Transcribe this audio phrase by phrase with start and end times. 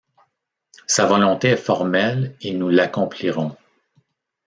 [0.87, 3.55] Sa volonté est formelle, et nous l’accomplirons